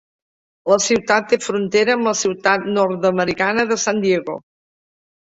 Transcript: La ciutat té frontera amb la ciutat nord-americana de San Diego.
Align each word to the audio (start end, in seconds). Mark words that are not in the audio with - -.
La 0.71 0.77
ciutat 0.85 1.29
té 1.33 1.39
frontera 1.49 1.95
amb 1.99 2.11
la 2.11 2.15
ciutat 2.23 2.67
nord-americana 2.81 3.71
de 3.75 3.83
San 3.89 4.07
Diego. 4.09 4.43